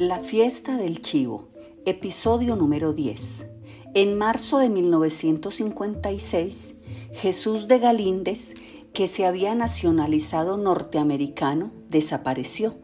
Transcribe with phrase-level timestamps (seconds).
[0.00, 1.50] La fiesta del chivo,
[1.84, 3.50] episodio número 10.
[3.92, 6.76] En marzo de 1956,
[7.12, 8.54] Jesús de Galíndez,
[8.94, 12.76] que se había nacionalizado norteamericano, desapareció,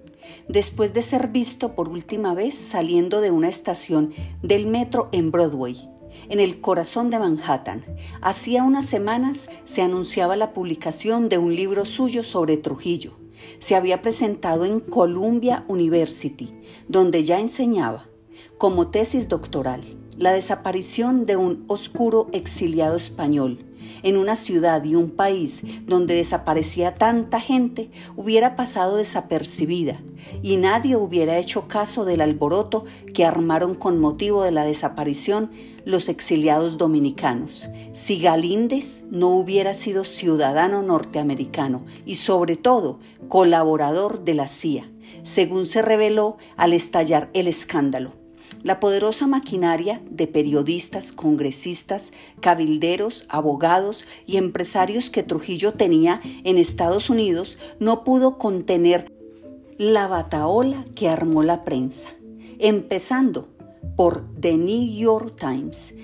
[0.47, 4.13] después de ser visto por última vez saliendo de una estación
[4.43, 5.89] del metro en Broadway,
[6.29, 7.83] en el corazón de Manhattan.
[8.21, 13.17] Hacía unas semanas se anunciaba la publicación de un libro suyo sobre Trujillo
[13.59, 16.53] se había presentado en Columbia University,
[16.89, 18.09] donde ya enseñaba,
[18.59, 19.83] como tesis doctoral,
[20.17, 23.66] la desaparición de un oscuro exiliado español
[24.07, 30.01] en una ciudad y un país donde desaparecía tanta gente hubiera pasado desapercibida
[30.43, 35.51] y nadie hubiera hecho caso del alboroto que armaron con motivo de la desaparición
[35.85, 37.69] los exiliados dominicanos.
[37.95, 44.89] Si Galíndez no hubiera sido ciudadano norteamericano y sobre todo colaborador de la CIA,
[45.25, 48.26] según se reveló al estallar el escándalo.
[48.67, 57.09] La poderosa maquinaria de periodistas, congresistas, cabilderos, abogados y empresarios que Trujillo tenía en Estados
[57.09, 59.13] Unidos no pudo contener
[59.79, 62.09] la bataola que armó la prensa,
[62.59, 63.47] empezando
[63.95, 65.95] por The New York Times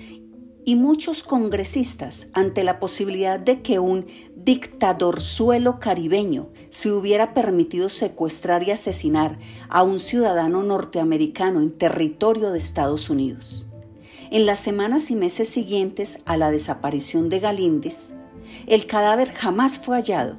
[0.65, 7.89] y muchos congresistas ante la posibilidad de que un dictador suelo caribeño se hubiera permitido
[7.89, 9.37] secuestrar y asesinar
[9.69, 13.69] a un ciudadano norteamericano en territorio de Estados Unidos.
[14.31, 18.13] En las semanas y meses siguientes a la desaparición de Galíndez,
[18.67, 20.37] el cadáver jamás fue hallado.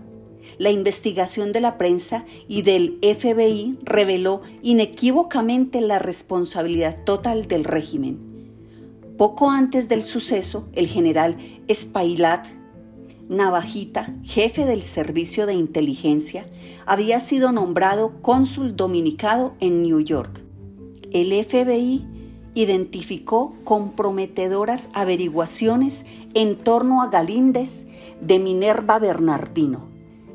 [0.58, 8.33] La investigación de la prensa y del FBI reveló inequívocamente la responsabilidad total del régimen
[9.16, 11.36] poco antes del suceso, el general
[11.72, 12.46] Spailat
[13.28, 16.44] Navajita, jefe del servicio de inteligencia,
[16.84, 20.42] había sido nombrado cónsul dominicado en New York.
[21.10, 22.06] El FBI
[22.54, 27.86] identificó comprometedoras averiguaciones en torno a Galíndez
[28.20, 29.88] de Minerva Bernardino,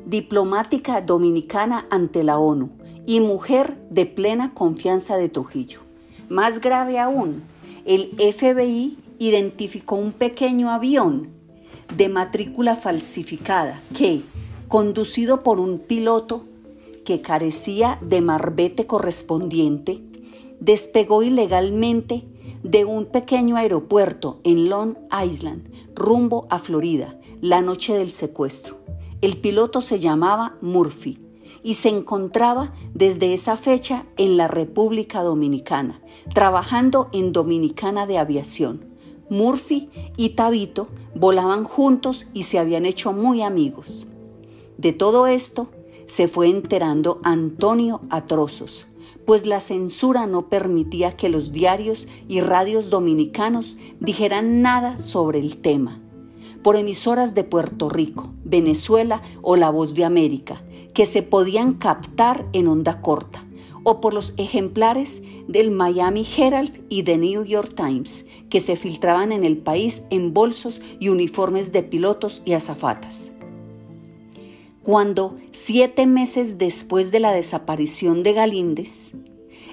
[0.06, 2.70] diplomática dominicana ante la ONU
[3.06, 5.80] y mujer de plena confianza de Trujillo.
[6.28, 7.42] Más grave aún,
[7.84, 11.28] el FBI identificó un pequeño avión
[11.96, 14.22] de matrícula falsificada que,
[14.68, 16.44] conducido por un piloto
[17.04, 20.02] que carecía de marbete correspondiente,
[20.60, 22.24] despegó ilegalmente
[22.62, 28.78] de un pequeño aeropuerto en Long Island rumbo a Florida la noche del secuestro.
[29.22, 31.29] El piloto se llamaba Murphy
[31.62, 36.00] y se encontraba desde esa fecha en la República Dominicana,
[36.34, 38.90] trabajando en Dominicana de Aviación.
[39.30, 44.06] Murphy y Tabito volaban juntos y se habían hecho muy amigos.
[44.76, 45.68] De todo esto
[46.06, 48.88] se fue enterando Antonio a trozos,
[49.24, 55.58] pues la censura no permitía que los diarios y radios dominicanos dijeran nada sobre el
[55.58, 56.00] tema.
[56.64, 60.62] Por emisoras de Puerto Rico, Venezuela o La Voz de América,
[60.94, 63.44] que se podían captar en onda corta,
[63.82, 69.32] o por los ejemplares del Miami Herald y The New York Times, que se filtraban
[69.32, 73.32] en el país en bolsos y uniformes de pilotos y azafatas.
[74.82, 79.12] Cuando, siete meses después de la desaparición de Galíndez,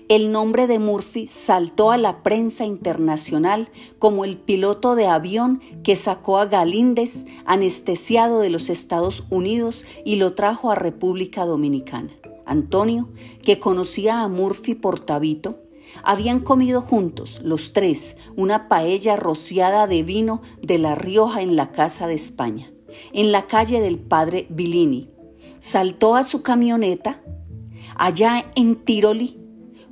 [0.09, 3.69] el nombre de Murphy saltó a la prensa internacional
[3.99, 10.15] como el piloto de avión que sacó a Galíndez anestesiado de los Estados Unidos y
[10.15, 12.11] lo trajo a República Dominicana.
[12.45, 13.09] Antonio,
[13.43, 15.59] que conocía a Murphy por Tabito,
[16.03, 21.71] habían comido juntos, los tres, una paella rociada de vino de La Rioja en la
[21.73, 22.71] Casa de España,
[23.11, 25.09] en la calle del padre Billini.
[25.59, 27.21] Saltó a su camioneta
[27.97, 29.36] allá en Tiroli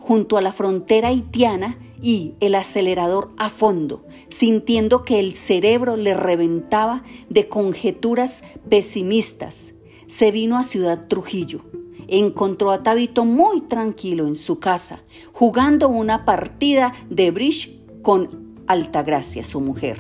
[0.06, 6.14] junto a la frontera haitiana y el acelerador a fondo, sintiendo que el cerebro le
[6.14, 9.74] reventaba de conjeturas pesimistas.
[10.06, 11.62] Se vino a Ciudad Trujillo.
[12.08, 15.00] Encontró a Tabito muy tranquilo en su casa,
[15.34, 19.98] jugando una partida de bridge con Altagracia, su mujer.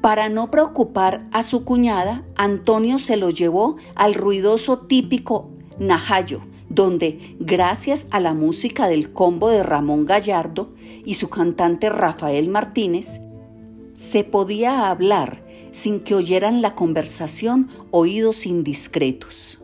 [0.00, 6.40] Para no preocupar a su cuñada, Antonio se lo llevó al ruidoso típico Najayo,
[6.74, 10.72] donde, gracias a la música del combo de Ramón Gallardo
[11.04, 13.20] y su cantante Rafael Martínez,
[13.92, 19.60] se podía hablar sin que oyeran la conversación oídos indiscretos.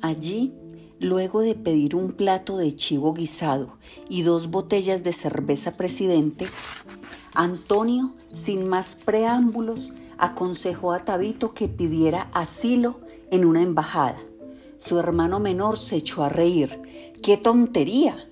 [0.00, 0.52] Allí,
[0.98, 6.46] luego de pedir un plato de chivo guisado y dos botellas de cerveza presidente,
[7.34, 13.00] Antonio, sin más preámbulos, aconsejó a Tabito que pidiera asilo
[13.30, 14.16] en una embajada
[14.78, 16.80] su hermano menor se echó a reír.
[17.22, 18.28] ¡Qué tontería!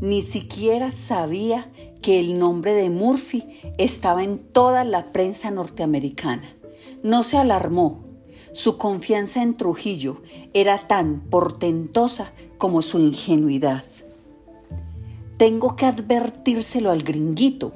[0.00, 1.70] Ni siquiera sabía
[2.00, 3.44] que el nombre de Murphy
[3.78, 6.56] estaba en toda la prensa norteamericana.
[7.02, 8.04] No se alarmó.
[8.52, 10.22] Su confianza en Trujillo
[10.54, 13.84] era tan portentosa como su ingenuidad.
[15.36, 17.72] Tengo que advertírselo al gringuito,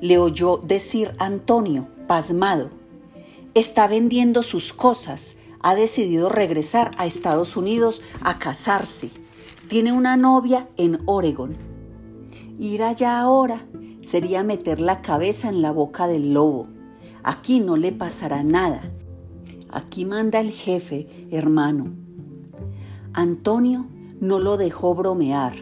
[0.00, 2.70] le oyó decir Antonio, pasmado.
[3.54, 9.10] Está vendiendo sus cosas, ha decidido regresar a Estados Unidos a casarse.
[9.66, 11.56] Tiene una novia en Oregon.
[12.58, 13.66] Ir allá ahora
[14.02, 16.66] sería meter la cabeza en la boca del lobo.
[17.22, 18.82] Aquí no le pasará nada.
[19.70, 21.94] Aquí manda el jefe, hermano.
[23.14, 23.86] Antonio
[24.20, 25.54] no lo dejó bromear,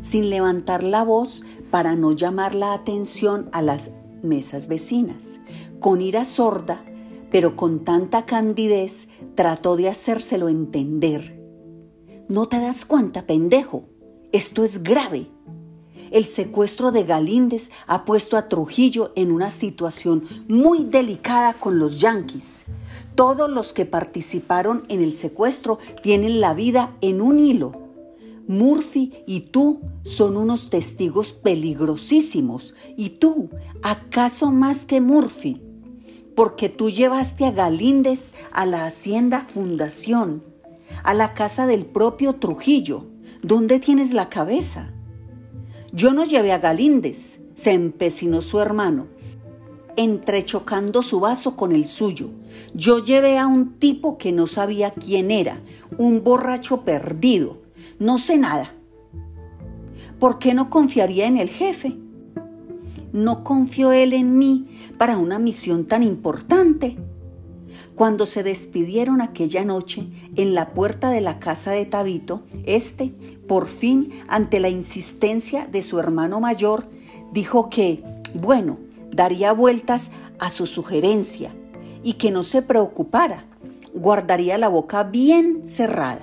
[0.00, 3.92] sin levantar la voz para no llamar la atención a las
[4.22, 5.40] mesas vecinas.
[5.78, 6.82] Con ira sorda,
[7.30, 11.40] pero con tanta candidez, trató de hacérselo entender.
[12.28, 13.84] ¿No te das cuenta, pendejo?
[14.32, 15.30] Esto es grave.
[16.10, 21.98] El secuestro de Galíndez ha puesto a Trujillo en una situación muy delicada con los
[21.98, 22.64] yanquis.
[23.14, 27.72] Todos los que participaron en el secuestro tienen la vida en un hilo.
[28.46, 32.74] Murphy y tú son unos testigos peligrosísimos.
[32.96, 33.50] ¿Y tú,
[33.82, 35.65] acaso más que Murphy?
[36.36, 40.44] Porque tú llevaste a Galíndez a la Hacienda Fundación,
[41.02, 43.06] a la casa del propio Trujillo.
[43.42, 44.92] ¿Dónde tienes la cabeza?
[45.92, 49.06] Yo no llevé a Galíndez, se empecinó su hermano,
[49.96, 52.28] entrechocando su vaso con el suyo.
[52.74, 55.60] Yo llevé a un tipo que no sabía quién era,
[55.96, 57.62] un borracho perdido.
[57.98, 58.74] No sé nada.
[60.18, 61.96] ¿Por qué no confiaría en el jefe?
[63.12, 64.66] ¿No confió él en mí
[64.98, 66.96] para una misión tan importante?
[67.94, 73.14] Cuando se despidieron aquella noche en la puerta de la casa de Tabito, este,
[73.48, 76.88] por fin, ante la insistencia de su hermano mayor,
[77.32, 78.02] dijo que,
[78.34, 78.78] bueno,
[79.12, 81.54] daría vueltas a su sugerencia
[82.02, 83.46] y que no se preocupara,
[83.94, 86.22] guardaría la boca bien cerrada.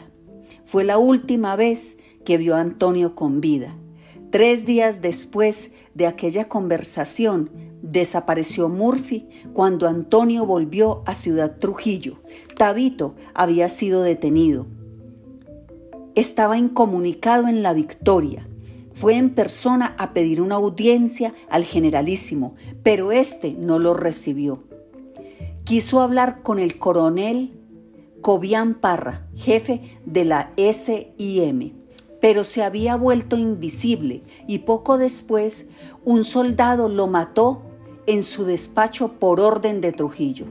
[0.63, 3.75] Fue la última vez que vio a Antonio con vida.
[4.33, 7.51] Tres días después de aquella conversación,
[7.83, 12.19] Desapareció Murphy cuando Antonio volvió a Ciudad Trujillo.
[12.57, 14.65] Tabito había sido detenido.
[16.15, 18.49] Estaba incomunicado en la victoria.
[18.91, 24.63] Fue en persona a pedir una audiencia al generalísimo, pero éste no lo recibió.
[25.63, 27.51] Quiso hablar con el coronel
[28.21, 31.82] Cobian Parra, jefe de la SIM
[32.23, 35.67] pero se había vuelto invisible y poco después
[36.05, 37.63] un soldado lo mató
[38.07, 40.45] en su despacho por orden de Trujillo.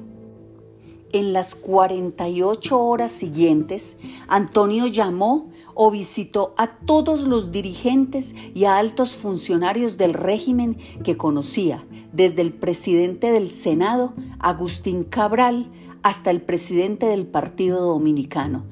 [1.13, 3.97] En las 48 horas siguientes,
[4.29, 11.17] Antonio llamó o visitó a todos los dirigentes y a altos funcionarios del régimen que
[11.17, 15.73] conocía, desde el presidente del Senado, Agustín Cabral,
[16.03, 18.67] hasta el presidente del Partido Dominicano,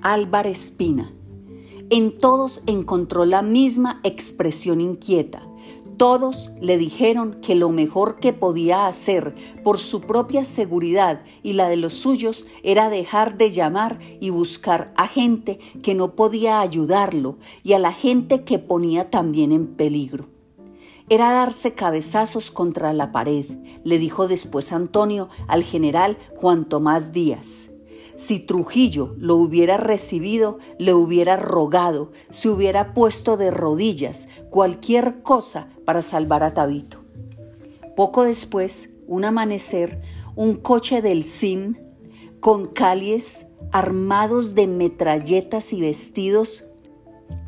[0.00, 1.12] Álvaro Espina.
[1.94, 5.46] En todos encontró la misma expresión inquieta,
[5.98, 11.68] todos le dijeron que lo mejor que podía hacer por su propia seguridad y la
[11.68, 17.36] de los suyos era dejar de llamar y buscar a gente que no podía ayudarlo
[17.62, 20.30] y a la gente que ponía también en peligro.
[21.10, 23.44] Era darse cabezazos contra la pared,
[23.84, 27.71] le dijo después Antonio al general Juan Tomás Díaz.
[28.16, 35.68] Si Trujillo lo hubiera recibido, le hubiera rogado, se hubiera puesto de rodillas, cualquier cosa
[35.84, 36.98] para salvar a Tabito.
[37.96, 40.00] Poco después, un amanecer,
[40.34, 41.76] un coche del SIM
[42.40, 46.64] con calies armados de metralletas y vestidos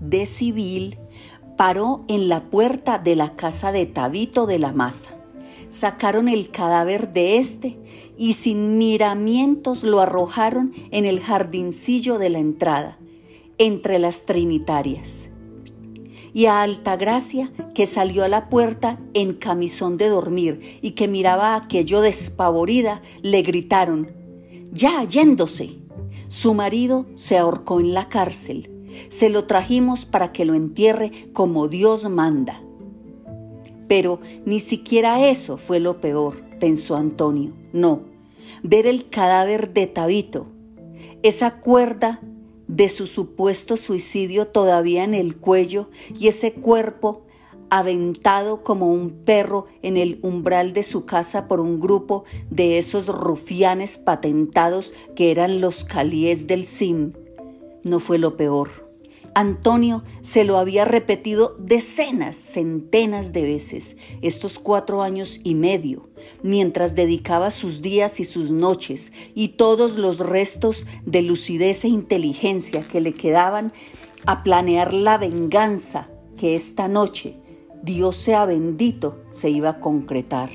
[0.00, 0.98] de civil
[1.56, 5.16] paró en la puerta de la casa de Tabito de la Maza
[5.74, 7.78] sacaron el cadáver de éste
[8.16, 12.98] y sin miramientos lo arrojaron en el jardincillo de la entrada,
[13.58, 15.30] entre las trinitarias.
[16.32, 21.54] Y a Altagracia, que salió a la puerta en camisón de dormir y que miraba
[21.54, 24.10] aquello despavorida, le gritaron,
[24.72, 25.78] Ya, yéndose.
[26.26, 28.70] Su marido se ahorcó en la cárcel.
[29.08, 32.60] Se lo trajimos para que lo entierre como Dios manda.
[33.86, 37.52] Pero ni siquiera eso fue lo peor, pensó Antonio.
[37.72, 38.02] No,
[38.62, 40.46] ver el cadáver de Tabito,
[41.22, 42.20] esa cuerda
[42.68, 47.22] de su supuesto suicidio todavía en el cuello y ese cuerpo
[47.70, 53.08] aventado como un perro en el umbral de su casa por un grupo de esos
[53.08, 57.12] rufianes patentados que eran los calíes del SIM,
[57.82, 58.93] no fue lo peor.
[59.34, 66.08] Antonio se lo había repetido decenas, centenas de veces estos cuatro años y medio,
[66.42, 72.82] mientras dedicaba sus días y sus noches y todos los restos de lucidez e inteligencia
[72.82, 73.72] que le quedaban
[74.26, 77.36] a planear la venganza que esta noche,
[77.82, 80.50] Dios sea bendito, se iba a concretar.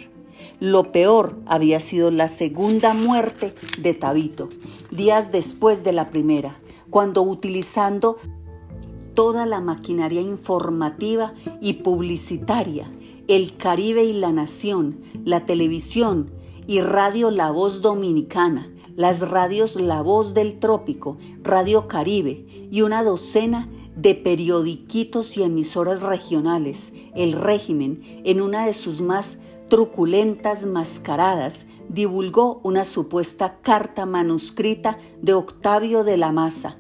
[0.60, 4.50] Lo peor había sido la segunda muerte de Tabito,
[4.90, 6.60] días después de la primera,
[6.90, 8.18] cuando utilizando
[9.20, 12.90] toda la maquinaria informativa y publicitaria,
[13.28, 16.32] el Caribe y la Nación, la televisión
[16.68, 23.04] y Radio La Voz Dominicana, las radios La Voz del Trópico, Radio Caribe y una
[23.04, 31.66] docena de periodiquitos y emisoras regionales, el régimen, en una de sus más truculentas mascaradas,
[31.90, 36.78] divulgó una supuesta carta manuscrita de Octavio de la Maza,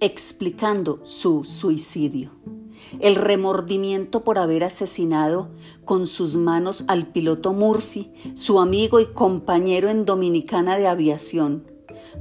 [0.00, 2.30] explicando su suicidio.
[3.00, 5.50] El remordimiento por haber asesinado
[5.84, 11.66] con sus manos al piloto Murphy, su amigo y compañero en Dominicana de Aviación.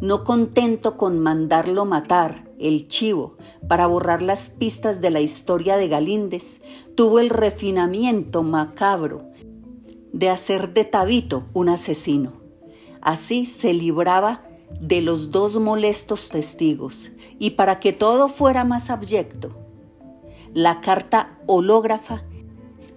[0.02, 5.88] No contento con mandarlo matar, el chivo, para borrar las pistas de la historia de
[5.88, 6.62] Galíndez,
[6.96, 9.30] tuvo el refinamiento macabro
[10.12, 12.34] de hacer de Tabito un asesino.
[13.02, 14.44] Así se libraba
[14.82, 19.52] de los dos molestos testigos, y para que todo fuera más abyecto,
[20.54, 22.24] la carta hológrafa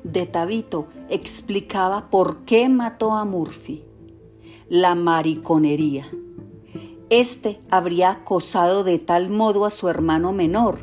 [0.05, 3.85] de Tabito explicaba por qué mató a Murphy.
[4.69, 6.07] La mariconería.
[7.11, 10.79] Este habría acosado de tal modo a su hermano menor,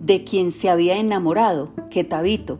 [0.00, 2.58] de quien se había enamorado, que Tabito,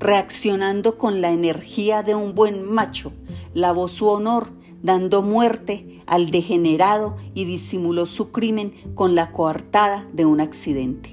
[0.00, 3.12] reaccionando con la energía de un buen macho,
[3.54, 4.50] lavó su honor
[4.82, 11.10] dando muerte al degenerado y disimuló su crimen con la coartada de un accidente.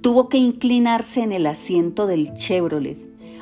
[0.00, 2.98] Tuvo que inclinarse en el asiento del Chevrolet,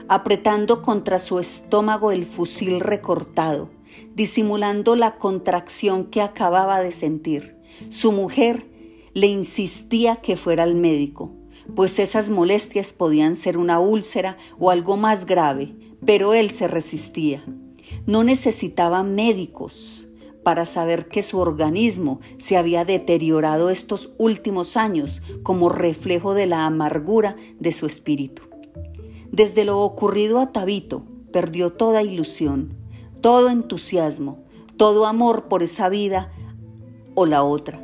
[0.08, 3.70] apretando contra su estómago el fusil recortado,
[4.14, 7.56] disimulando la contracción que acababa de sentir.
[7.90, 8.66] Su mujer
[9.14, 11.30] le insistía que fuera al médico,
[11.76, 17.44] pues esas molestias podían ser una úlcera o algo más grave, pero él se resistía.
[18.06, 20.07] No necesitaba médicos
[20.48, 26.64] para saber que su organismo se había deteriorado estos últimos años como reflejo de la
[26.64, 28.44] amargura de su espíritu.
[29.30, 31.02] Desde lo ocurrido a Tabito,
[31.34, 32.72] perdió toda ilusión,
[33.20, 34.38] todo entusiasmo,
[34.78, 36.32] todo amor por esa vida
[37.14, 37.78] o la otra.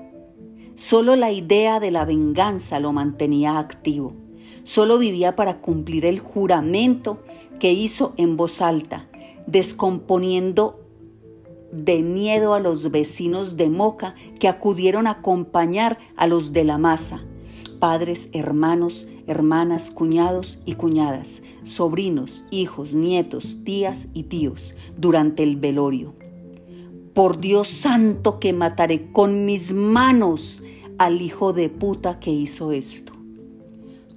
[0.74, 4.14] Solo la idea de la venganza lo mantenía activo.
[4.62, 7.18] Solo vivía para cumplir el juramento
[7.60, 9.06] que hizo en voz alta
[9.46, 10.80] descomponiendo
[11.74, 16.78] de miedo a los vecinos de Moca que acudieron a acompañar a los de la
[16.78, 17.24] masa,
[17.78, 26.14] padres, hermanos, hermanas, cuñados y cuñadas, sobrinos, hijos, nietos, tías y tíos, durante el velorio.
[27.12, 30.62] Por Dios santo que mataré con mis manos
[30.98, 33.12] al hijo de puta que hizo esto.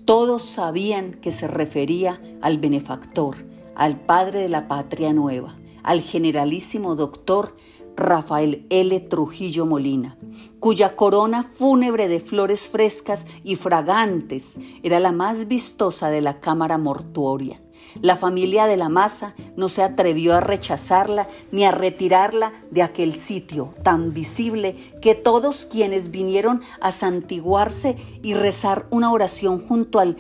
[0.06, 3.36] Todos sabían que se refería al benefactor,
[3.76, 5.58] al padre de la patria nueva,
[5.88, 7.56] al generalísimo doctor
[7.96, 9.00] Rafael L.
[9.00, 10.18] Trujillo Molina,
[10.60, 16.78] cuya corona fúnebre de flores frescas y fragantes era la más vistosa de la cámara
[16.78, 17.62] mortuoria.
[18.02, 23.14] La familia de la masa no se atrevió a rechazarla ni a retirarla de aquel
[23.14, 30.18] sitio tan visible que todos quienes vinieron a santiguarse y rezar una oración junto al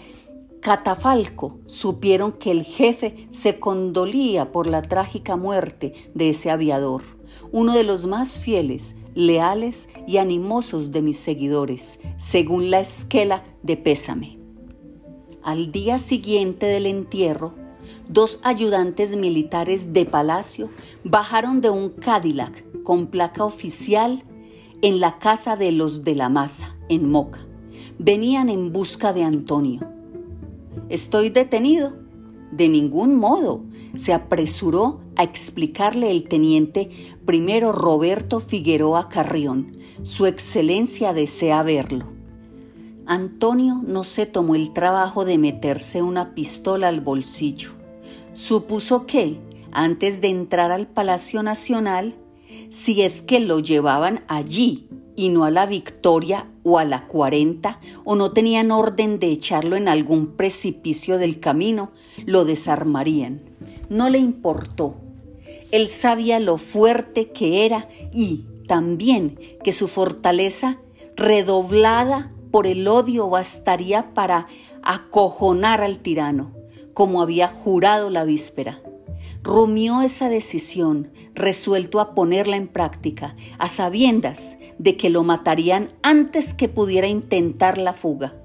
[0.67, 7.03] catafalco supieron que el jefe se condolía por la trágica muerte de ese aviador,
[7.53, 13.77] uno de los más fieles, leales y animosos de mis seguidores, según la esquela de
[13.77, 14.39] Pésame.
[15.41, 17.53] Al día siguiente del entierro,
[18.09, 20.69] dos ayudantes militares de palacio
[21.05, 24.25] bajaron de un Cadillac con placa oficial
[24.81, 27.47] en la casa de los de la masa, en Moca.
[27.99, 29.96] Venían en busca de Antonio
[30.89, 31.93] Estoy detenido.
[32.51, 33.65] De ningún modo,
[33.95, 36.89] se apresuró a explicarle el teniente
[37.25, 39.71] primero Roberto Figueroa Carrión.
[40.03, 42.13] Su excelencia desea verlo.
[43.05, 47.71] Antonio no se tomó el trabajo de meterse una pistola al bolsillo.
[48.33, 49.39] Supuso que,
[49.71, 52.15] antes de entrar al Palacio Nacional,
[52.69, 57.81] si es que lo llevaban allí y no a la Victoria o a la 40
[58.05, 61.91] o no tenían orden de echarlo en algún precipicio del camino,
[62.25, 63.41] lo desarmarían.
[63.89, 64.95] No le importó.
[65.71, 70.77] Él sabía lo fuerte que era y también que su fortaleza,
[71.15, 74.47] redoblada por el odio bastaría para
[74.83, 76.53] acojonar al tirano,
[76.93, 78.81] como había jurado la víspera.
[79.47, 86.53] Rumió esa decisión, resuelto a ponerla en práctica, a sabiendas de que lo matarían antes
[86.53, 88.35] que pudiera intentar la fuga.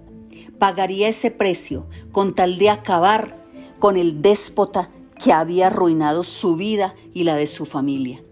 [0.60, 3.44] Pagaría ese precio con tal de acabar
[3.80, 4.90] con el déspota
[5.20, 8.22] que había arruinado su vida y la de su familia.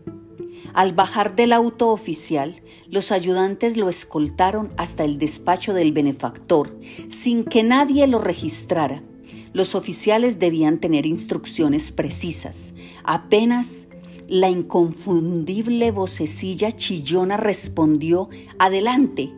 [0.73, 7.43] Al bajar del auto oficial, los ayudantes lo escoltaron hasta el despacho del benefactor, sin
[7.43, 9.03] que nadie lo registrara.
[9.53, 12.75] Los oficiales debían tener instrucciones precisas.
[13.05, 13.89] Apenas
[14.29, 18.29] la inconfundible vocecilla chillona respondió,
[18.59, 19.33] Adelante.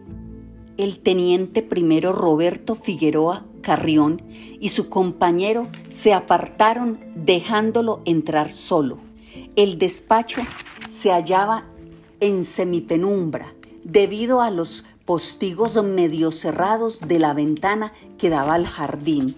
[0.76, 4.20] El teniente primero Roberto Figueroa Carrión
[4.60, 8.98] y su compañero se apartaron dejándolo entrar solo.
[9.56, 10.42] El despacho
[10.90, 11.64] se hallaba
[12.20, 13.54] en semipenumbra
[13.84, 19.36] debido a los postigos medio cerrados de la ventana que daba al jardín.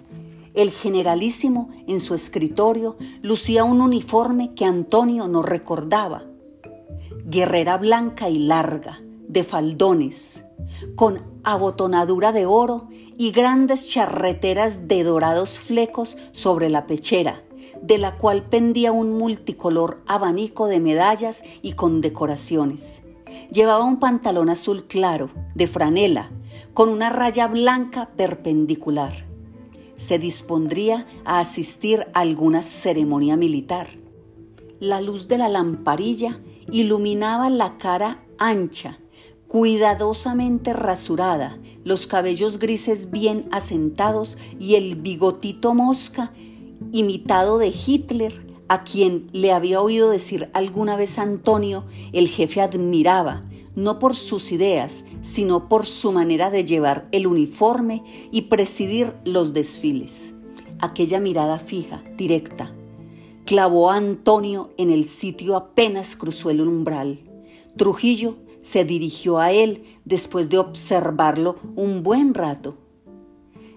[0.54, 6.22] El generalísimo en su escritorio lucía un uniforme que Antonio no recordaba.
[7.24, 10.44] Guerrera blanca y larga, de faldones,
[10.94, 17.42] con abotonadura de oro y grandes charreteras de dorados flecos sobre la pechera,
[17.82, 23.02] de la cual pendía un multicolor abanico de medallas y condecoraciones.
[23.50, 26.30] Llevaba un pantalón azul claro, de franela,
[26.74, 29.33] con una raya blanca perpendicular.
[29.96, 33.88] Se dispondría a asistir a alguna ceremonia militar.
[34.80, 38.98] La luz de la lamparilla iluminaba la cara ancha,
[39.48, 46.32] cuidadosamente rasurada, los cabellos grises bien asentados y el bigotito mosca
[46.92, 53.42] imitado de Hitler, a quien le había oído decir alguna vez Antonio, el jefe admiraba,
[53.76, 59.52] no por sus ideas, sino por su manera de llevar el uniforme y presidir los
[59.52, 60.34] desfiles.
[60.80, 62.74] Aquella mirada fija, directa,
[63.44, 67.20] clavó a Antonio en el sitio apenas cruzó el umbral.
[67.76, 72.78] Trujillo se dirigió a él después de observarlo un buen rato.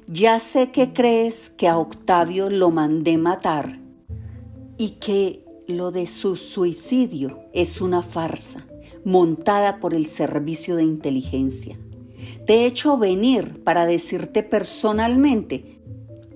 [0.07, 3.79] Ya sé que crees que a Octavio lo mandé matar
[4.77, 8.65] y que lo de su suicidio es una farsa
[9.03, 11.77] montada por el servicio de inteligencia.
[12.45, 15.79] Te he hecho venir para decirte personalmente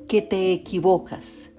[0.07, 1.49] que te equivocas.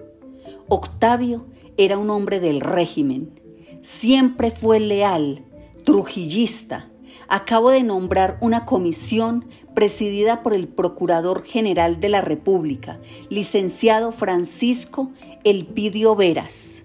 [0.67, 1.45] Octavio
[1.77, 3.39] era un hombre del régimen,
[3.81, 5.43] siempre fue leal
[5.83, 6.89] trujillista,
[7.27, 15.11] acabo de nombrar una comisión presidida por el Procurador General de la República, licenciado Francisco
[15.43, 16.83] Elpidio Veras,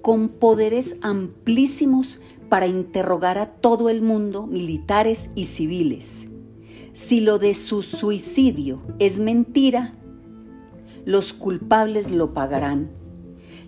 [0.00, 2.20] con poderes amplísimos
[2.52, 6.26] para interrogar a todo el mundo, militares y civiles.
[6.92, 9.94] Si lo de su suicidio es mentira,
[11.06, 12.90] los culpables lo pagarán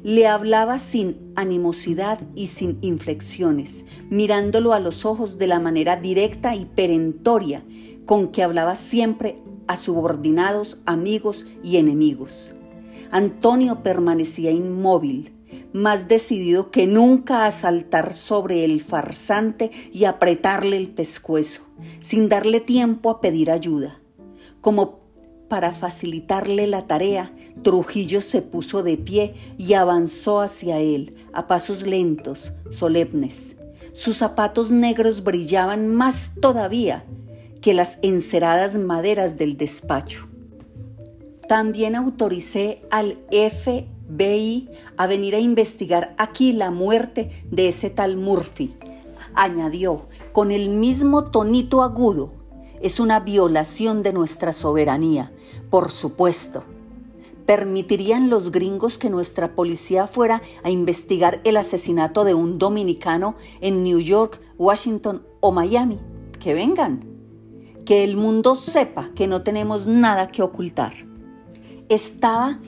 [0.02, 6.54] le hablaba sin animosidad y sin inflexiones, mirándolo a los ojos de la manera directa
[6.54, 7.64] y perentoria
[8.04, 12.52] con que hablaba siempre a subordinados, amigos y enemigos.
[13.12, 15.32] Antonio permanecía inmóvil,
[15.72, 21.62] más decidido que nunca a saltar sobre el farsante y apretarle el pescuezo,
[22.00, 24.00] sin darle tiempo a pedir ayuda.
[24.60, 25.00] Como
[25.48, 31.82] para facilitarle la tarea, Trujillo se puso de pie y avanzó hacia él, a pasos
[31.82, 33.56] lentos, solemnes.
[33.92, 37.04] Sus zapatos negros brillaban más todavía
[37.60, 40.28] que las enceradas maderas del despacho.
[41.48, 43.18] También autoricé al
[44.14, 48.74] FBI a venir a investigar aquí la muerte de ese tal Murphy,
[49.34, 52.44] añadió con el mismo tonito agudo
[52.80, 55.32] es una violación de nuestra soberanía,
[55.70, 56.64] por supuesto.
[57.46, 63.84] ¿Permitirían los gringos que nuestra policía fuera a investigar el asesinato de un dominicano en
[63.84, 65.98] New York, Washington o Miami?
[66.38, 67.06] Que vengan.
[67.86, 70.92] Que el mundo sepa que no tenemos nada que ocultar.
[71.88, 72.60] Estaba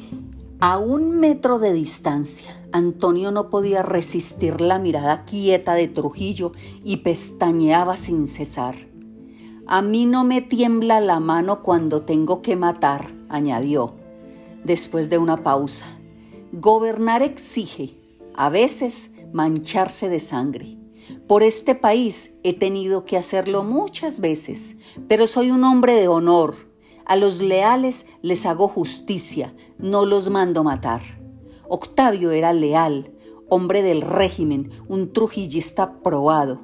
[0.60, 2.66] a un metro de distancia.
[2.72, 8.74] Antonio no podía resistir la mirada quieta de Trujillo y pestañeaba sin cesar.
[9.66, 13.96] A mí no me tiembla la mano cuando tengo que matar, añadió,
[14.64, 15.86] después de una pausa.
[16.52, 17.98] Gobernar exige,
[18.34, 20.78] a veces, mancharse de sangre.
[21.26, 24.76] Por este país he tenido que hacerlo muchas veces,
[25.08, 26.54] pero soy un hombre de honor.
[27.04, 31.02] A los leales les hago justicia, no los mando matar.
[31.68, 33.12] Octavio era leal,
[33.48, 36.60] hombre del régimen, un trujillista probado.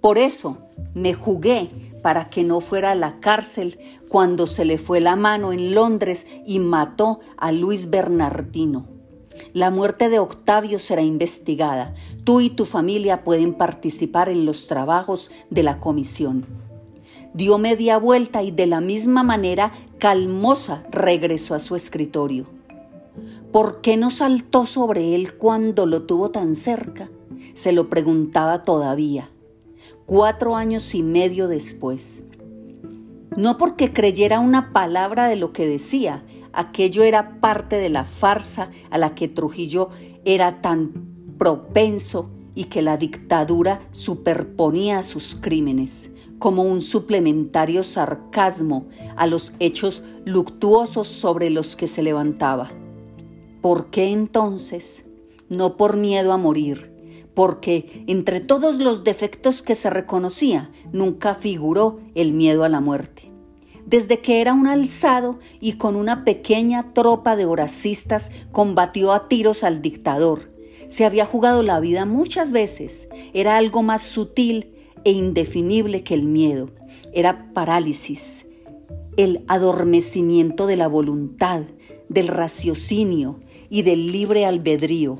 [0.00, 0.58] Por eso
[0.94, 1.68] me jugué
[2.02, 6.26] para que no fuera a la cárcel cuando se le fue la mano en Londres
[6.46, 8.86] y mató a Luis Bernardino.
[9.52, 11.94] La muerte de Octavio será investigada.
[12.24, 16.46] Tú y tu familia pueden participar en los trabajos de la comisión.
[17.34, 22.55] Dio media vuelta y de la misma manera calmosa regresó a su escritorio.
[23.52, 27.10] ¿Por qué no saltó sobre él cuando lo tuvo tan cerca?
[27.54, 29.30] Se lo preguntaba todavía,
[30.04, 32.24] cuatro años y medio después.
[33.36, 38.70] No porque creyera una palabra de lo que decía, aquello era parte de la farsa
[38.90, 39.90] a la que Trujillo
[40.24, 48.86] era tan propenso y que la dictadura superponía a sus crímenes como un suplementario sarcasmo
[49.16, 52.70] a los hechos luctuosos sobre los que se levantaba.
[53.66, 55.06] ¿Por qué entonces?
[55.48, 56.92] No por miedo a morir,
[57.34, 63.32] porque entre todos los defectos que se reconocía, nunca figuró el miedo a la muerte.
[63.84, 69.64] Desde que era un alzado y con una pequeña tropa de horacistas combatió a tiros
[69.64, 70.52] al dictador.
[70.88, 73.08] Se había jugado la vida muchas veces.
[73.34, 76.70] Era algo más sutil e indefinible que el miedo.
[77.12, 78.46] Era parálisis,
[79.16, 81.62] el adormecimiento de la voluntad,
[82.08, 85.18] del raciocinio, y del libre albedrío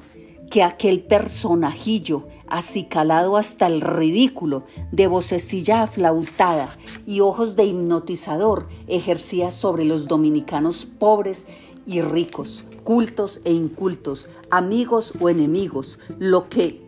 [0.51, 9.51] que aquel personajillo acicalado hasta el ridículo, de vocecilla aflautada y ojos de hipnotizador ejercía
[9.51, 11.47] sobre los dominicanos pobres
[11.87, 16.83] y ricos, cultos e incultos, amigos o enemigos, lo que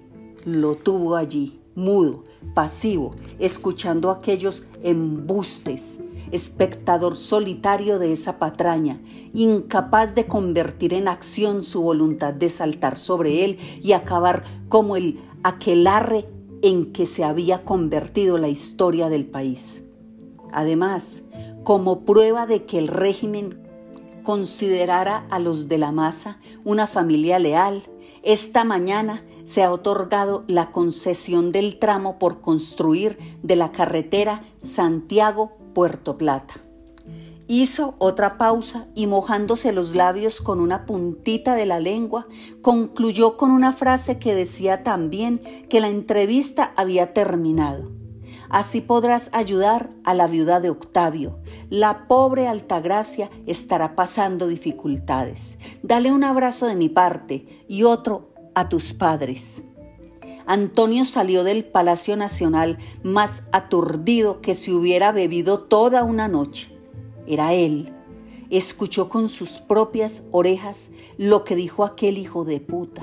[0.44, 6.01] lo tuvo allí, mudo, pasivo, escuchando aquellos embustes,
[6.33, 9.01] espectador solitario de esa patraña,
[9.35, 15.21] incapaz de convertir en acción su voluntad de saltar sobre él y acabar como el
[15.43, 16.27] aquelarre
[16.62, 19.85] en que se había convertido la historia del país.
[20.53, 21.23] Además,
[21.64, 23.62] como prueba de que el régimen
[24.23, 27.83] considerara a los de la masa una familia leal,
[28.23, 34.45] esta mañana se ha otorgado la concesión del tramo por construir de la carretera
[35.69, 36.55] Santiago-Puerto Plata.
[37.47, 42.27] Hizo otra pausa y mojándose los labios con una puntita de la lengua,
[42.61, 47.91] concluyó con una frase que decía también que la entrevista había terminado.
[48.51, 51.39] Así podrás ayudar a la viuda de Octavio.
[51.71, 55.59] La pobre Altagracia estará pasando dificultades.
[55.83, 59.65] Dale un abrazo de mi parte y otro a tus padres.
[60.49, 66.75] Antonio salió del Palacio Nacional más aturdido que si hubiera bebido toda una noche.
[67.27, 67.93] Era él.
[68.49, 73.03] Escuchó con sus propias orejas lo que dijo aquel hijo de puta.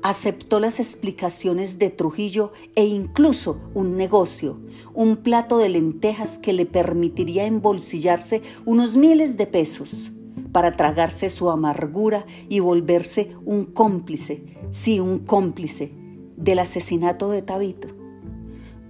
[0.00, 4.58] Aceptó las explicaciones de Trujillo e incluso un negocio,
[4.94, 10.12] un plato de lentejas que le permitiría embolsillarse unos miles de pesos
[10.50, 16.03] para tragarse su amargura y volverse un cómplice, sí, un cómplice
[16.36, 17.88] del asesinato de Tabito.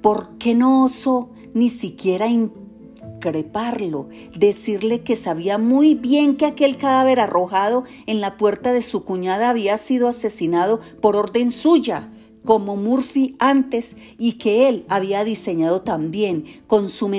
[0.03, 7.21] ¿Por qué no osó ni siquiera increparlo, decirle que sabía muy bien que aquel cadáver
[7.21, 12.11] arrojado en la puerta de su cuñada había sido asesinado por orden suya?
[12.45, 17.11] como Murphy antes y que él había diseñado también con su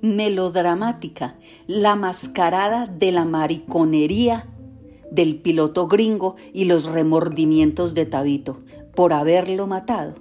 [0.00, 4.48] melodramática, la mascarada de la mariconería
[5.10, 8.62] del piloto gringo y los remordimientos de Tabito
[8.98, 10.16] por haberlo matado.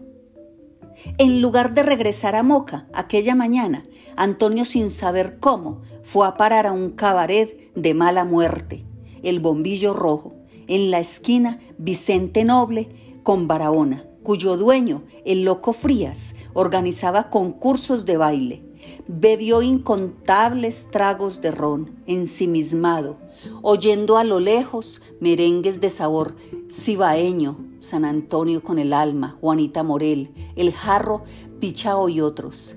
[1.18, 6.68] En lugar de regresar a Moca aquella mañana, Antonio sin saber cómo fue a parar
[6.68, 8.86] a un cabaret de mala muerte,
[9.24, 10.36] el bombillo rojo,
[10.68, 12.90] en la esquina Vicente Noble
[13.24, 18.68] con Barahona, cuyo dueño, el loco Frías, organizaba concursos de baile
[19.08, 23.18] bebió incontables tragos de ron, ensimismado,
[23.62, 26.36] oyendo a lo lejos merengues de sabor
[26.69, 31.23] cibaeño, San Antonio con el alma, Juanita Morel, el jarro,
[31.60, 32.75] Pichao y otros.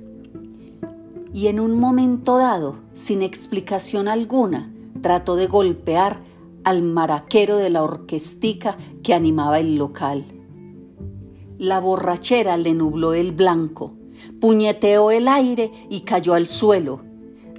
[1.33, 6.22] Y en un momento dado, sin explicación alguna, trató de golpear
[6.64, 10.26] al maraquero de la orquestica que animaba el local.
[11.59, 13.94] La borrachera le nubló el blanco,
[14.40, 17.00] puñeteó el aire y cayó al suelo,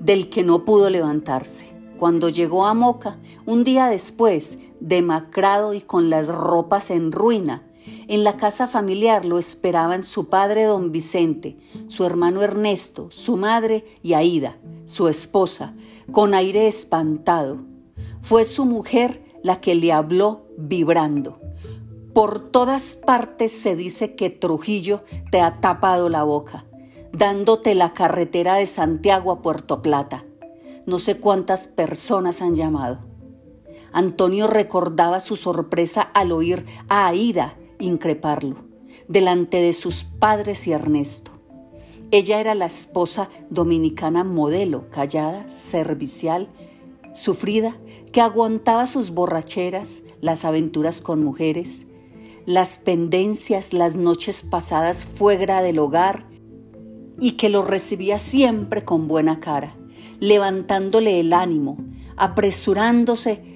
[0.02, 1.81] del que no pudo levantarse.
[2.02, 7.62] Cuando llegó a Moca, un día después, demacrado y con las ropas en ruina,
[8.08, 13.86] en la casa familiar lo esperaban su padre don Vicente, su hermano Ernesto, su madre
[14.02, 15.76] y Aida, su esposa,
[16.12, 17.60] con aire espantado.
[18.24, 21.40] Fue su mujer la que le habló vibrando.
[22.16, 26.66] Por todas partes se dice que Trujillo te ha tapado la boca.
[27.14, 30.26] dándote la carretera de Santiago a Puerto Plata.
[30.86, 33.00] No sé cuántas personas han llamado.
[33.94, 38.58] Antonio recordaba su sorpresa al oír a Aida increparlo,
[39.08, 41.32] delante de sus padres y Ernesto.
[42.12, 46.50] Ella era la esposa dominicana modelo, callada, servicial,
[47.14, 47.78] sufrida,
[48.12, 51.88] que aguantaba sus borracheras, las aventuras con mujeres,
[52.46, 56.28] las pendencias, las noches pasadas fuera del hogar
[57.20, 59.78] y que lo recibía siempre con buena cara,
[60.22, 61.78] levantándole el ánimo,
[62.16, 63.52] apresurándose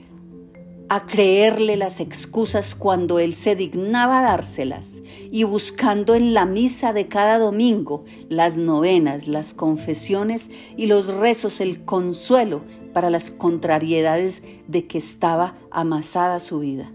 [0.90, 5.02] a creerle las excusas cuando él se dignaba dárselas
[5.32, 11.62] y buscando en la misa de cada domingo las novenas, las confesiones y los rezos
[11.62, 16.92] el consuelo para las contrariedades de que estaba amasada su vida.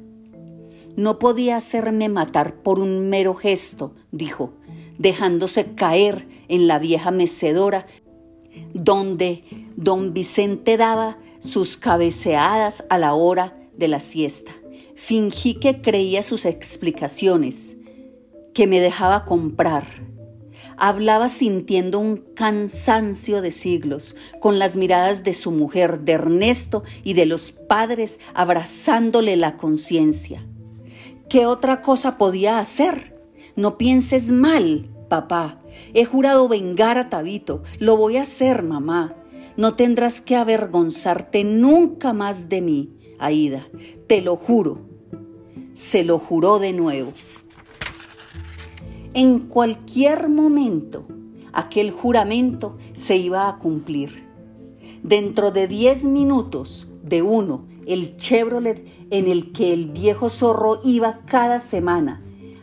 [0.96, 4.52] No podía hacerme matar por un mero gesto, dijo,
[4.98, 7.86] dejándose caer en la vieja mecedora
[8.74, 9.44] donde
[9.76, 14.52] don Vicente daba sus cabeceadas a la hora de la siesta.
[14.94, 17.76] Fingí que creía sus explicaciones,
[18.52, 19.86] que me dejaba comprar.
[20.76, 27.14] Hablaba sintiendo un cansancio de siglos, con las miradas de su mujer, de Ernesto y
[27.14, 30.46] de los padres abrazándole la conciencia.
[31.28, 33.16] ¿Qué otra cosa podía hacer?
[33.56, 35.60] No pienses mal, papá.
[35.92, 37.62] He jurado vengar a Tabito.
[37.78, 39.14] Lo voy a hacer, mamá.
[39.58, 42.96] No tendrás que avergonzarte nunca más de mí.
[43.18, 43.68] Aida,
[44.06, 44.78] te lo juro.
[45.74, 47.12] Se lo juró de nuevo.
[49.12, 51.06] En cualquier momento,
[51.52, 54.24] aquel juramento se iba a cumplir.
[55.02, 61.20] Dentro de diez minutos de uno, el Chevrolet en el que el viejo zorro iba
[61.26, 62.22] cada semana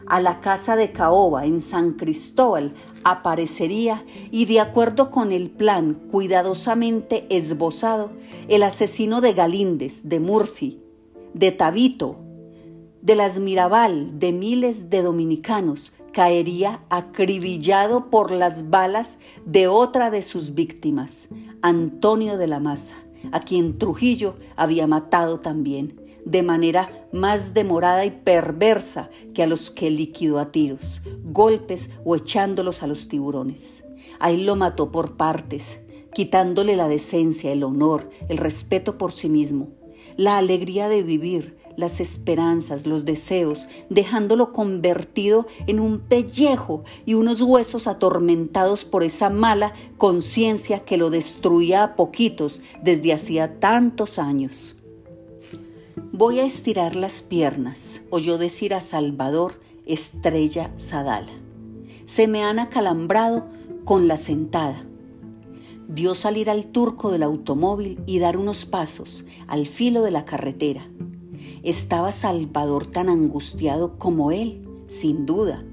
[0.09, 5.95] a la casa de Caoba en San Cristóbal aparecería y de acuerdo con el plan
[6.11, 8.11] cuidadosamente esbozado,
[8.47, 10.81] el asesino de Galíndez, de Murphy,
[11.33, 12.17] de Tabito,
[13.01, 20.21] de las Mirabal, de miles de dominicanos, caería acribillado por las balas de otra de
[20.21, 21.29] sus víctimas,
[21.61, 22.95] Antonio de la Maza,
[23.31, 29.71] a quien Trujillo había matado también de manera más demorada y perversa que a los
[29.71, 33.85] que liquidó a tiros, golpes o echándolos a los tiburones.
[34.19, 35.79] A lo mató por partes,
[36.13, 39.69] quitándole la decencia, el honor, el respeto por sí mismo,
[40.17, 47.41] la alegría de vivir, las esperanzas, los deseos, dejándolo convertido en un pellejo y unos
[47.41, 54.76] huesos atormentados por esa mala conciencia que lo destruía a poquitos desde hacía tantos años.
[56.17, 61.31] Voy a estirar las piernas, oyó decir a Salvador Estrella Sadala.
[62.07, 63.45] Se me han acalambrado
[63.85, 64.83] con la sentada.
[65.87, 70.89] Vio salir al turco del automóvil y dar unos pasos al filo de la carretera.
[71.61, 75.65] Estaba Salvador tan angustiado como él, sin duda.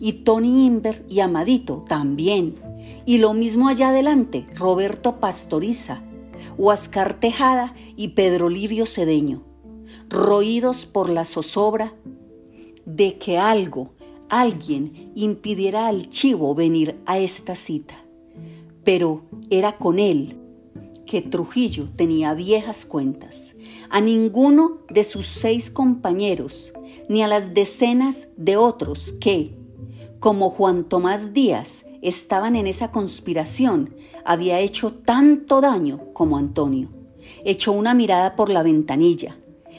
[0.00, 2.54] Y Tony Inver y Amadito también.
[3.04, 6.02] Y lo mismo allá adelante, Roberto Pastoriza,
[6.56, 9.45] Huascar Tejada y Pedro Livio Cedeño,
[10.08, 11.94] roídos por la zozobra
[12.84, 13.90] de que algo,
[14.28, 17.94] alguien impidiera al chivo venir a esta cita.
[18.84, 20.38] Pero era con él
[21.06, 23.56] que Trujillo tenía viejas cuentas.
[23.88, 26.72] A ninguno de sus seis compañeros,
[27.08, 29.56] ni a las decenas de otros que,
[30.18, 36.88] como Juan Tomás Díaz, estaban en esa conspiración, había hecho tanto daño como Antonio.
[37.44, 39.38] Echó una mirada por la ventanilla.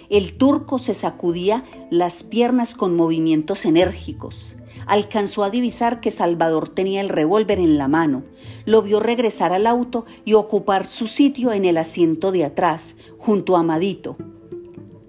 [0.10, 4.58] El turco se sacudía las piernas con movimientos enérgicos.
[4.86, 8.24] Alcanzó a divisar que Salvador tenía el revólver en la mano.
[8.65, 13.58] Lo vio regresar al auto y ocupar su sitio en el asiento de atrás, junto
[13.58, 14.15] a Amadito.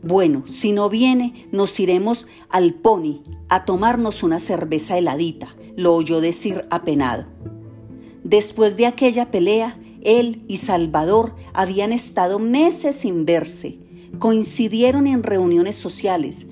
[0.03, 6.21] Bueno, si no viene, nos iremos al pony a tomarnos una cerveza heladita lo oyó
[6.21, 7.27] decir apenado.
[8.25, 13.79] Después de aquella pelea, él y Salvador habían estado meses sin verse.
[14.19, 16.47] Coincidieron en reuniones sociales,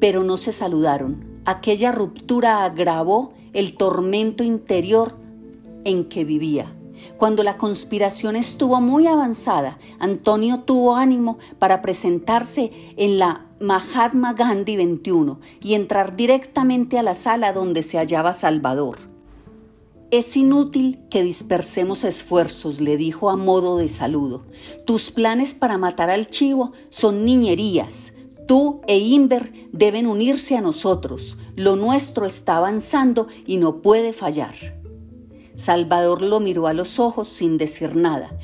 [0.00, 1.24] pero no se saludaron.
[1.44, 5.16] Aquella ruptura agravó el tormento interior
[5.84, 6.72] en que vivía.
[7.16, 14.76] Cuando la conspiración estuvo muy avanzada, Antonio tuvo ánimo para presentarse en la Mahatma Gandhi
[14.76, 19.11] 21 y entrar directamente a la sala donde se hallaba Salvador.
[20.12, 24.44] Es inútil que dispersemos esfuerzos, le dijo a modo de saludo.
[24.84, 28.16] Tus planes para matar al chivo son niñerías.
[28.46, 31.38] Tú e Inver deben unirse a nosotros.
[31.56, 34.54] Lo nuestro está avanzando y no puede fallar.
[35.54, 38.36] Salvador lo miró a los ojos sin decir nada.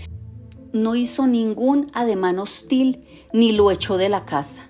[0.72, 3.04] No hizo ningún ademán hostil
[3.34, 4.67] ni lo echó de la casa.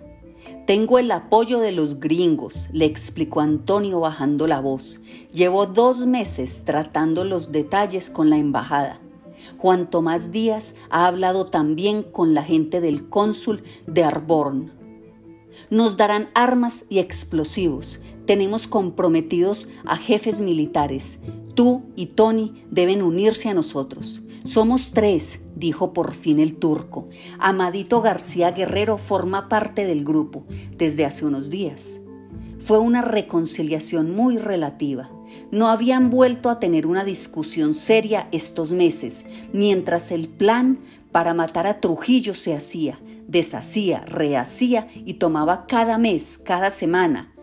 [0.68, 5.00] Tengo el apoyo de los gringos, le explicó Antonio bajando la voz.
[5.32, 9.00] Llevo dos meses tratando los detalles con la embajada.
[9.56, 14.70] Juan Tomás Díaz ha hablado también con la gente del cónsul de Arborn.
[15.70, 18.00] Nos darán armas y explosivos.
[18.26, 21.20] Tenemos comprometidos a jefes militares.
[21.54, 24.20] Tú y Tony deben unirse a nosotros.
[24.48, 27.06] Somos tres, dijo por fin el turco.
[27.38, 32.00] Amadito García Guerrero forma parte del grupo desde hace unos días.
[32.58, 35.10] Fue una reconciliación muy relativa.
[35.50, 40.78] No habían vuelto a tener una discusión seria estos meses, mientras el plan
[41.12, 47.34] para matar a Trujillo se hacía, deshacía, rehacía y tomaba cada mes, cada semana,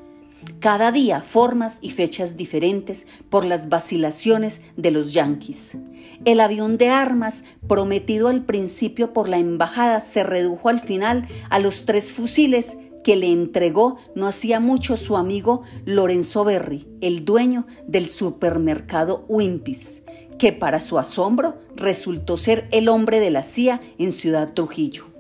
[0.59, 5.77] cada día formas y fechas diferentes por las vacilaciones de los yanquis.
[6.25, 11.59] El avión de armas prometido al principio por la embajada se redujo al final a
[11.59, 17.67] los tres fusiles que le entregó no hacía mucho su amigo Lorenzo Berry, el dueño
[17.87, 20.01] del supermercado Wimpis,
[20.39, 25.14] que para su asombro resultó ser el hombre de la CIA en Ciudad Trujillo.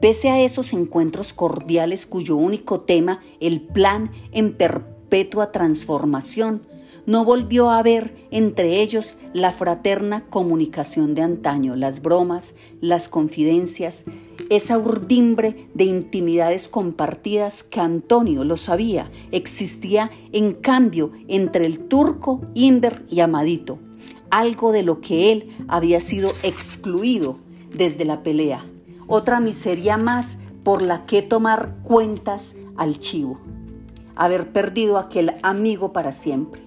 [0.00, 6.62] Pese a esos encuentros cordiales cuyo único tema, el plan en perpetua transformación,
[7.04, 14.04] no volvió a haber entre ellos la fraterna comunicación de antaño, las bromas, las confidencias,
[14.48, 22.40] esa urdimbre de intimidades compartidas que Antonio lo sabía, existía en cambio entre el turco,
[22.54, 23.78] Inver y Amadito,
[24.30, 27.36] algo de lo que él había sido excluido
[27.74, 28.69] desde la pelea
[29.10, 33.40] otra miseria más por la que tomar cuentas al chivo,
[34.14, 36.62] haber perdido aquel amigo para siempre.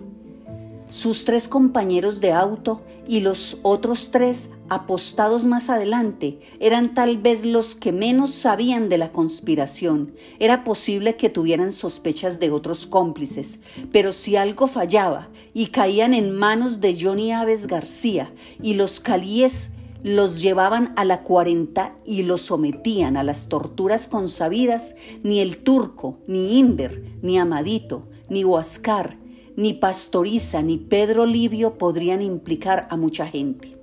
[0.89, 7.45] Sus tres compañeros de auto y los otros tres apostados más adelante eran tal vez
[7.45, 10.13] los que menos sabían de la conspiración.
[10.37, 16.31] Era posible que tuvieran sospechas de otros cómplices, pero si algo fallaba y caían en
[16.35, 19.71] manos de Johnny Aves García y los calíes
[20.03, 26.19] los llevaban a la cuarenta y los sometían a las torturas consabidas, ni el turco,
[26.27, 29.17] ni Inver, ni Amadito, ni Huascar,
[29.55, 33.77] ni Pastoriza, ni Pedro Livio podrían implicar a mucha gente.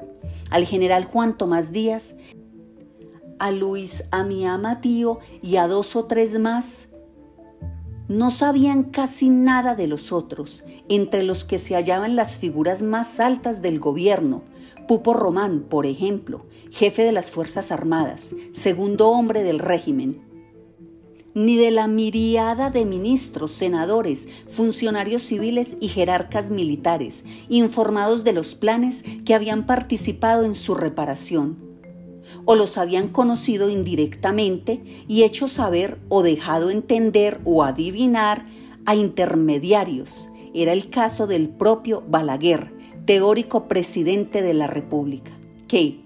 [0.50, 2.16] Al general Juan Tomás Díaz,
[3.38, 6.90] a Luis Amiama Tío y a dos o tres más,
[8.08, 13.20] no sabían casi nada de los otros, entre los que se hallaban las figuras más
[13.20, 14.42] altas del gobierno,
[14.90, 20.20] Pupo Román, por ejemplo, jefe de las Fuerzas Armadas, segundo hombre del régimen,
[21.32, 28.56] ni de la miriada de ministros, senadores, funcionarios civiles y jerarcas militares, informados de los
[28.56, 31.56] planes que habían participado en su reparación,
[32.44, 38.44] o los habían conocido indirectamente y hecho saber o dejado entender o adivinar
[38.86, 40.30] a intermediarios.
[40.52, 42.79] Era el caso del propio Balaguer,
[43.10, 45.32] teórico presidente de la República,
[45.66, 45.98] que,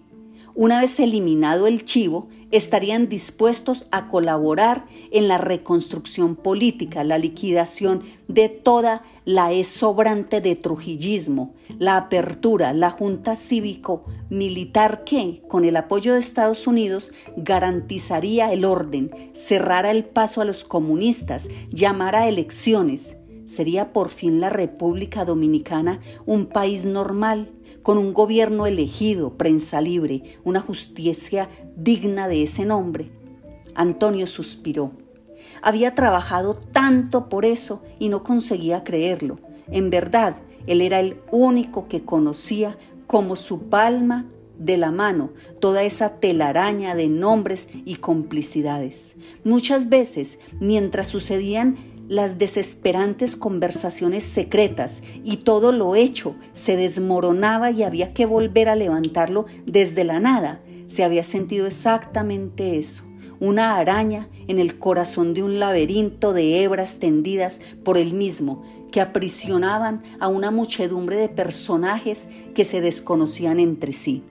[0.54, 8.02] una vez eliminado el chivo, estarían dispuestos a colaborar en la reconstrucción política, la liquidación
[8.26, 16.14] de toda la sobrante de trujillismo, la apertura, la junta cívico-militar que, con el apoyo
[16.14, 23.92] de Estados Unidos, garantizaría el orden, cerrara el paso a los comunistas, llamara elecciones, ¿Sería
[23.92, 27.52] por fin la República Dominicana un país normal,
[27.82, 33.10] con un gobierno elegido, prensa libre, una justicia digna de ese nombre?
[33.74, 34.92] Antonio suspiró.
[35.60, 39.36] Había trabajado tanto por eso y no conseguía creerlo.
[39.68, 44.26] En verdad, él era el único que conocía como su palma
[44.58, 45.30] de la mano
[45.60, 49.16] toda esa telaraña de nombres y complicidades.
[49.42, 51.76] Muchas veces, mientras sucedían
[52.08, 58.76] las desesperantes conversaciones secretas y todo lo hecho se desmoronaba y había que volver a
[58.76, 60.60] levantarlo desde la nada.
[60.86, 63.04] Se había sentido exactamente eso,
[63.40, 69.00] una araña en el corazón de un laberinto de hebras tendidas por él mismo, que
[69.00, 74.22] aprisionaban a una muchedumbre de personajes que se desconocían entre sí.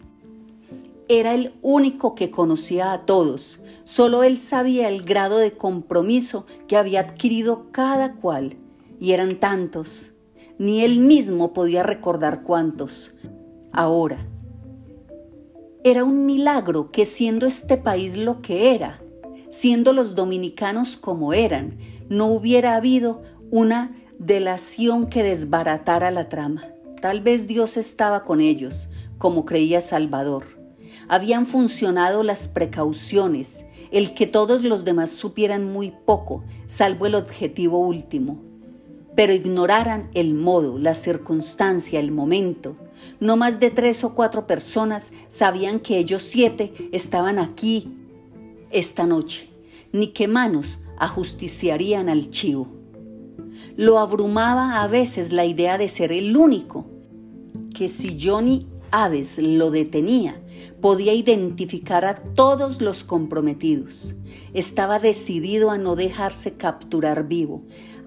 [1.10, 6.78] Era el único que conocía a todos, Solo él sabía el grado de compromiso que
[6.78, 8.58] había adquirido cada cual,
[9.00, 10.14] y eran tantos.
[10.58, 13.16] Ni él mismo podía recordar cuántos.
[13.72, 14.18] Ahora,
[15.84, 19.02] era un milagro que siendo este país lo que era,
[19.50, 21.78] siendo los dominicanos como eran,
[22.08, 23.22] no hubiera habido
[23.52, 26.64] una delación que desbaratara la trama.
[27.02, 30.46] Tal vez Dios estaba con ellos, como creía Salvador.
[31.10, 37.78] Habían funcionado las precauciones, el que todos los demás supieran muy poco, salvo el objetivo
[37.78, 38.40] último,
[39.16, 42.76] pero ignoraran el modo, la circunstancia, el momento.
[43.20, 47.88] No más de tres o cuatro personas sabían que ellos siete estaban aquí
[48.72, 49.48] esta noche,
[49.92, 52.68] ni que manos ajusticiarían al chivo.
[53.78, 56.86] Lo abrumaba a veces la idea de ser el único,
[57.76, 60.36] que si Johnny Aves lo detenía,
[60.84, 64.16] podía identificar a todos los comprometidos.
[64.54, 67.62] Estaba decidido a no dejarse capturar vivo,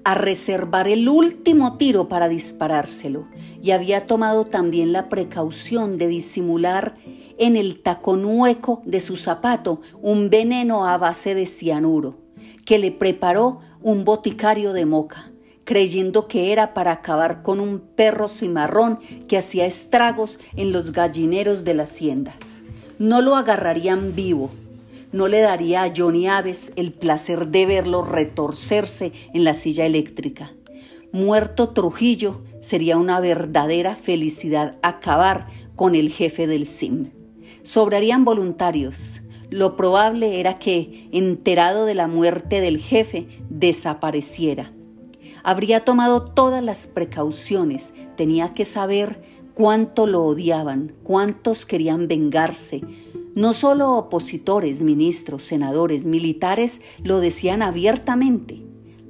[0.05, 3.25] a reservar el último tiro para disparárselo,
[3.63, 6.95] y había tomado también la precaución de disimular
[7.39, 12.15] en el tacón hueco de su zapato un veneno a base de cianuro,
[12.67, 15.31] que le preparó un boticario de moca,
[15.65, 18.99] creyendo que era para acabar con un perro cimarrón
[19.29, 22.35] que hacía estragos en los gallineros de la hacienda
[22.99, 24.51] no lo agarrarían vivo.
[25.13, 30.51] No le daría a Johnny Aves el placer de verlo retorcerse en la silla eléctrica.
[31.13, 37.11] Muerto Trujillo sería una verdadera felicidad acabar con el jefe del SIM.
[37.63, 39.21] Sobrarían voluntarios.
[39.51, 44.71] Lo probable era que, enterado de la muerte del jefe, desapareciera.
[45.45, 49.17] Habría tomado todas las precauciones, tenía que saber
[49.57, 52.83] cuánto lo odiaban, cuántos querían vengarse.
[53.35, 58.61] No solo opositores, ministros, senadores, militares lo decían abiertamente.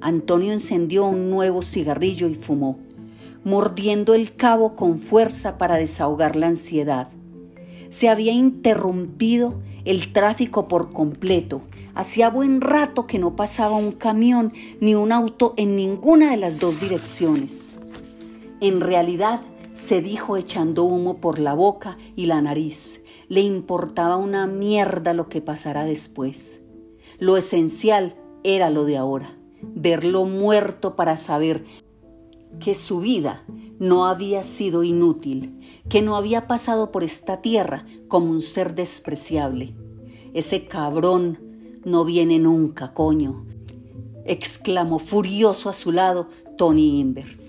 [0.01, 2.79] Antonio encendió un nuevo cigarrillo y fumó,
[3.43, 7.09] mordiendo el cabo con fuerza para desahogar la ansiedad.
[7.91, 11.61] Se había interrumpido el tráfico por completo.
[11.97, 16.61] Hacía buen rato que no pasaba un camión ni un auto en ninguna de las
[16.61, 17.73] dos direcciones.
[18.61, 19.41] En realidad,
[19.77, 23.03] se dijo echando humo por la boca y la nariz.
[23.29, 26.61] Le importaba una mierda lo que pasara después.
[27.18, 29.31] Lo esencial era lo de ahora,
[29.62, 31.62] verlo muerto para saber
[32.59, 33.43] que su vida
[33.79, 39.74] no había sido inútil, que no había pasado por esta tierra como un ser despreciable.
[40.33, 41.39] Ese cabrón
[41.85, 43.45] no viene nunca, coño,
[44.24, 47.46] exclamó furioso a su lado Tony Invert.